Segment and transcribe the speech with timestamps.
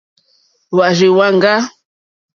[0.73, 1.53] Hwá rzì hwáŋɡá.